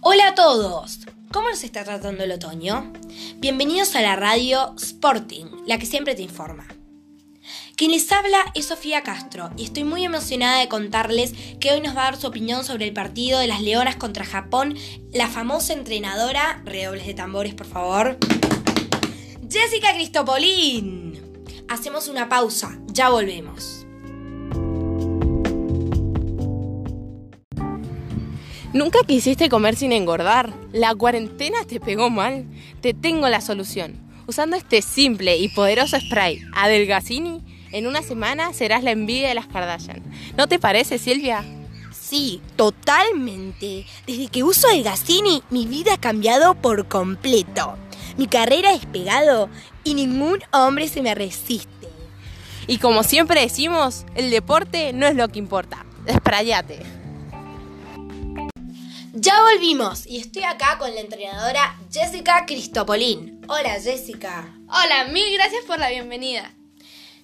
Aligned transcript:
Hola 0.00 0.28
a 0.28 0.34
todos. 0.34 1.00
¿Cómo 1.32 1.50
nos 1.50 1.64
está 1.64 1.84
tratando 1.84 2.24
el 2.24 2.32
otoño? 2.32 2.92
Bienvenidos 3.36 3.94
a 3.94 4.02
la 4.02 4.16
radio 4.16 4.74
Sporting, 4.76 5.46
la 5.66 5.78
que 5.78 5.86
siempre 5.86 6.14
te 6.14 6.22
informa. 6.22 6.66
Quien 7.76 7.90
les 7.90 8.10
habla 8.10 8.38
es 8.54 8.66
Sofía 8.66 9.02
Castro 9.02 9.50
y 9.56 9.64
estoy 9.64 9.84
muy 9.84 10.04
emocionada 10.04 10.60
de 10.60 10.68
contarles 10.68 11.34
que 11.60 11.72
hoy 11.72 11.80
nos 11.80 11.94
va 11.94 12.02
a 12.02 12.10
dar 12.10 12.16
su 12.16 12.26
opinión 12.26 12.64
sobre 12.64 12.86
el 12.86 12.94
partido 12.94 13.38
de 13.38 13.46
las 13.46 13.60
Leonas 13.60 13.96
contra 13.96 14.24
Japón, 14.24 14.76
la 15.12 15.28
famosa 15.28 15.74
entrenadora, 15.74 16.62
redobles 16.64 17.06
de 17.06 17.14
tambores 17.14 17.54
por 17.54 17.66
favor, 17.66 18.16
Jessica 19.50 19.92
Cristopolín. 19.92 21.20
Hacemos 21.68 22.08
una 22.08 22.28
pausa, 22.28 22.78
ya 22.86 23.10
volvemos. 23.10 23.75
¿Nunca 28.76 28.98
quisiste 29.06 29.48
comer 29.48 29.74
sin 29.74 29.90
engordar? 29.90 30.52
¿La 30.70 30.94
cuarentena 30.94 31.64
te 31.66 31.80
pegó 31.80 32.10
mal? 32.10 32.44
Te 32.82 32.92
tengo 32.92 33.26
la 33.30 33.40
solución. 33.40 33.98
Usando 34.26 34.54
este 34.54 34.82
simple 34.82 35.38
y 35.38 35.48
poderoso 35.48 35.98
spray, 35.98 36.42
Adelgazini, 36.52 37.42
en 37.72 37.86
una 37.86 38.02
semana 38.02 38.52
serás 38.52 38.84
la 38.84 38.90
envidia 38.90 39.28
de 39.28 39.34
las 39.34 39.46
Kardashian. 39.46 40.02
¿No 40.36 40.46
te 40.46 40.58
parece, 40.58 40.98
Silvia? 40.98 41.42
Sí, 41.90 42.42
totalmente. 42.56 43.86
Desde 44.06 44.28
que 44.28 44.44
uso 44.44 44.68
el 44.68 44.82
Gacini, 44.82 45.42
mi 45.48 45.64
vida 45.64 45.94
ha 45.94 45.98
cambiado 45.98 46.54
por 46.54 46.86
completo. 46.86 47.78
Mi 48.18 48.26
carrera 48.26 48.68
ha 48.68 48.72
despegado 48.72 49.48
y 49.84 49.94
ningún 49.94 50.40
hombre 50.52 50.88
se 50.88 51.00
me 51.00 51.14
resiste. 51.14 51.88
Y 52.66 52.76
como 52.76 53.04
siempre 53.04 53.40
decimos, 53.40 54.04
el 54.14 54.30
deporte 54.30 54.92
no 54.92 55.06
es 55.06 55.16
lo 55.16 55.28
que 55.28 55.38
importa. 55.38 55.86
Esprayate. 56.04 57.05
Ya 59.18 59.32
volvimos 59.40 60.06
y 60.06 60.18
estoy 60.18 60.42
acá 60.42 60.76
con 60.76 60.94
la 60.94 61.00
entrenadora 61.00 61.80
Jessica 61.90 62.44
Cristopolín. 62.44 63.40
Hola 63.48 63.80
Jessica. 63.80 64.54
Hola, 64.68 65.06
mil 65.10 65.24
gracias 65.32 65.64
por 65.64 65.78
la 65.78 65.88
bienvenida. 65.88 66.52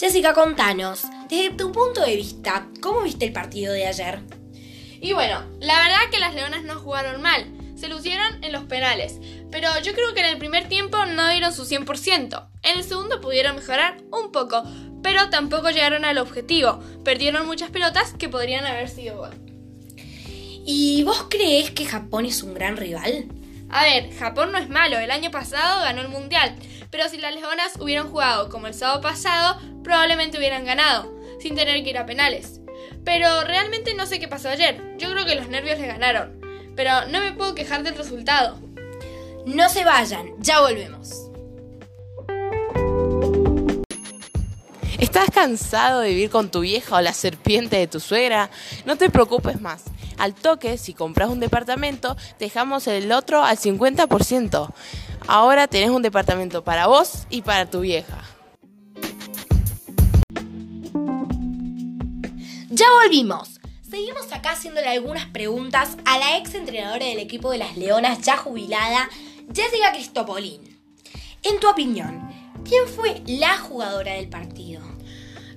Jessica, 0.00 0.32
contanos, 0.32 1.02
desde 1.28 1.50
tu 1.50 1.72
punto 1.72 2.00
de 2.00 2.16
vista, 2.16 2.68
¿cómo 2.80 3.02
viste 3.02 3.26
el 3.26 3.34
partido 3.34 3.74
de 3.74 3.86
ayer? 3.86 4.20
Y 4.98 5.12
bueno, 5.12 5.44
la 5.60 5.74
verdad 5.74 6.10
que 6.10 6.20
las 6.20 6.34
Leonas 6.34 6.64
no 6.64 6.80
jugaron 6.80 7.20
mal, 7.20 7.52
se 7.76 7.88
lucieron 7.88 8.42
en 8.42 8.52
los 8.52 8.64
penales, 8.64 9.20
pero 9.50 9.68
yo 9.82 9.92
creo 9.92 10.14
que 10.14 10.20
en 10.20 10.26
el 10.26 10.38
primer 10.38 10.70
tiempo 10.70 11.04
no 11.04 11.28
dieron 11.28 11.52
su 11.52 11.66
100%. 11.66 12.48
En 12.62 12.78
el 12.78 12.84
segundo 12.84 13.20
pudieron 13.20 13.56
mejorar 13.56 13.98
un 14.10 14.32
poco, 14.32 14.62
pero 15.02 15.28
tampoco 15.28 15.68
llegaron 15.68 16.06
al 16.06 16.16
objetivo, 16.16 16.80
perdieron 17.04 17.44
muchas 17.44 17.68
pelotas 17.68 18.14
que 18.14 18.30
podrían 18.30 18.64
haber 18.64 18.88
sido 18.88 19.18
gol. 19.18 19.53
¿Y 20.66 21.02
vos 21.02 21.26
crees 21.28 21.70
que 21.72 21.84
Japón 21.84 22.24
es 22.24 22.42
un 22.42 22.54
gran 22.54 22.78
rival? 22.78 23.26
A 23.68 23.84
ver, 23.84 24.10
Japón 24.14 24.50
no 24.50 24.56
es 24.56 24.70
malo, 24.70 24.98
el 24.98 25.10
año 25.10 25.30
pasado 25.30 25.82
ganó 25.82 26.00
el 26.00 26.08
Mundial, 26.08 26.56
pero 26.90 27.06
si 27.10 27.18
las 27.18 27.34
Leonas 27.34 27.72
hubieran 27.78 28.10
jugado 28.10 28.48
como 28.48 28.66
el 28.66 28.72
sábado 28.72 29.02
pasado, 29.02 29.60
probablemente 29.82 30.38
hubieran 30.38 30.64
ganado, 30.64 31.14
sin 31.38 31.54
tener 31.54 31.84
que 31.84 31.90
ir 31.90 31.98
a 31.98 32.06
penales. 32.06 32.60
Pero 33.04 33.42
realmente 33.44 33.92
no 33.94 34.06
sé 34.06 34.18
qué 34.18 34.26
pasó 34.26 34.48
ayer, 34.48 34.80
yo 34.96 35.10
creo 35.10 35.26
que 35.26 35.34
los 35.34 35.48
nervios 35.48 35.78
le 35.78 35.86
ganaron, 35.86 36.40
pero 36.74 37.06
no 37.08 37.20
me 37.20 37.32
puedo 37.32 37.54
quejar 37.54 37.82
del 37.82 37.96
resultado. 37.96 38.58
No 39.44 39.68
se 39.68 39.84
vayan, 39.84 40.30
ya 40.38 40.60
volvemos. 40.60 41.30
¿Estás 44.98 45.28
cansado 45.30 46.00
de 46.00 46.08
vivir 46.08 46.30
con 46.30 46.50
tu 46.50 46.60
vieja 46.60 46.96
o 46.96 47.00
la 47.02 47.12
serpiente 47.12 47.76
de 47.76 47.86
tu 47.86 48.00
suegra? 48.00 48.48
No 48.86 48.96
te 48.96 49.10
preocupes 49.10 49.60
más. 49.60 49.82
Al 50.18 50.34
toque, 50.34 50.78
si 50.78 50.94
compras 50.94 51.30
un 51.30 51.40
departamento, 51.40 52.16
dejamos 52.38 52.86
el 52.86 53.12
otro 53.12 53.42
al 53.42 53.58
50%. 53.58 54.72
Ahora 55.26 55.66
tenés 55.68 55.90
un 55.90 56.02
departamento 56.02 56.64
para 56.64 56.86
vos 56.86 57.26
y 57.30 57.42
para 57.42 57.66
tu 57.66 57.80
vieja. 57.80 58.22
Ya 62.70 62.86
volvimos. 63.02 63.60
Seguimos 63.88 64.32
acá 64.32 64.52
haciéndole 64.52 64.88
algunas 64.88 65.26
preguntas 65.26 65.96
a 66.04 66.18
la 66.18 66.38
ex 66.38 66.54
entrenadora 66.54 67.06
del 67.06 67.20
equipo 67.20 67.52
de 67.52 67.58
las 67.58 67.76
Leonas 67.76 68.22
ya 68.22 68.36
jubilada, 68.36 69.08
Jessica 69.54 69.92
Cristopolín. 69.92 70.80
En 71.44 71.60
tu 71.60 71.68
opinión, 71.68 72.28
¿quién 72.68 72.88
fue 72.88 73.22
la 73.26 73.58
jugadora 73.58 74.14
del 74.14 74.28
partido? 74.28 74.82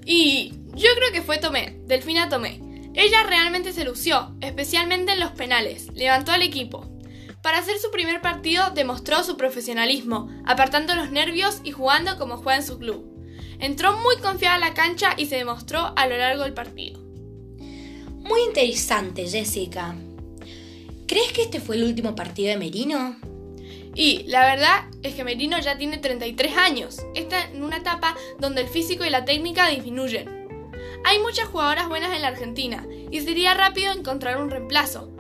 Y 0.05 0.53
yo 0.75 0.89
creo 0.95 1.11
que 1.11 1.23
fue 1.23 1.39
Tomé, 1.39 1.79
Delfina 1.87 2.29
Tomé. 2.29 2.61
Ella 2.97 3.21
realmente 3.21 3.73
se 3.73 3.85
lució, 3.85 4.35
especialmente 4.41 5.11
en 5.11 5.19
los 5.19 5.29
penales, 5.29 5.87
levantó 5.93 6.31
al 6.31 6.41
equipo. 6.41 6.89
Para 7.43 7.59
hacer 7.59 7.77
su 7.77 7.91
primer 7.91 8.21
partido 8.21 8.71
demostró 8.71 9.23
su 9.23 9.37
profesionalismo, 9.37 10.29
apartando 10.47 10.95
los 10.95 11.11
nervios 11.11 11.61
y 11.63 11.69
jugando 11.69 12.17
como 12.17 12.37
juega 12.37 12.57
en 12.57 12.65
su 12.65 12.79
club. 12.79 13.05
Entró 13.59 13.95
muy 13.99 14.17
confiada 14.17 14.55
a 14.55 14.59
la 14.59 14.73
cancha 14.73 15.13
y 15.15 15.27
se 15.27 15.35
demostró 15.35 15.93
a 15.95 16.07
lo 16.07 16.17
largo 16.17 16.41
del 16.41 16.55
partido. 16.55 16.99
Muy 18.09 18.41
interesante, 18.47 19.27
Jessica. 19.27 19.95
¿Crees 21.07 21.31
que 21.33 21.43
este 21.43 21.59
fue 21.59 21.75
el 21.75 21.83
último 21.83 22.15
partido 22.15 22.49
de 22.49 22.57
Merino? 22.57 23.15
Y 23.93 24.23
la 24.23 24.43
verdad 24.43 24.85
es 25.03 25.13
que 25.13 25.23
Merino 25.23 25.59
ya 25.59 25.77
tiene 25.77 25.99
33 25.99 26.57
años. 26.57 26.97
Está 27.13 27.43
en 27.51 27.63
una 27.63 27.77
etapa 27.77 28.17
donde 28.39 28.61
el 28.61 28.67
físico 28.67 29.05
y 29.05 29.11
la 29.11 29.23
técnica 29.23 29.67
disminuyen. 29.67 30.46
Hay 31.03 31.19
muchas 31.19 31.47
jugadoras 31.47 31.89
buenas 31.89 32.13
en 32.13 32.21
la 32.21 32.29
Argentina 32.29 32.85
y 33.11 33.21
sería 33.21 33.53
rápido 33.53 33.91
encontrar 33.91 34.41
un 34.41 34.49
reemplazo. 34.49 35.11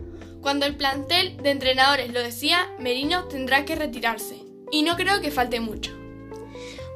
Cuando 0.41 0.65
el 0.65 0.75
plantel 0.75 1.37
de 1.37 1.51
entrenadores 1.51 2.13
lo 2.13 2.21
decía, 2.21 2.69
Merino 2.79 3.25
tendrá 3.25 3.65
que 3.65 3.75
retirarse. 3.75 4.37
Y 4.71 4.83
no 4.83 4.95
creo 4.95 5.21
que 5.21 5.31
falte 5.31 5.59
mucho. 5.59 5.91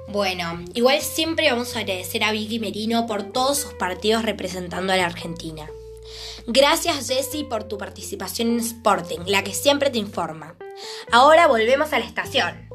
Bueno, 0.07 0.59
igual 0.73 1.01
siempre 1.01 1.49
vamos 1.49 1.75
a 1.75 1.79
agradecer 1.79 2.23
a 2.23 2.31
Vicky 2.31 2.59
Merino 2.59 3.07
por 3.07 3.23
todos 3.23 3.57
sus 3.57 3.73
partidos 3.73 4.23
representando 4.23 4.91
a 4.91 4.97
la 4.97 5.05
Argentina. 5.05 5.69
Gracias 6.47 7.07
Jessie 7.07 7.45
por 7.45 7.63
tu 7.65 7.77
participación 7.77 8.49
en 8.49 8.59
Sporting, 8.59 9.19
la 9.27 9.43
que 9.43 9.53
siempre 9.53 9.89
te 9.89 9.99
informa. 9.99 10.55
Ahora 11.11 11.47
volvemos 11.47 11.93
a 11.93 11.99
la 11.99 12.05
estación. 12.05 12.70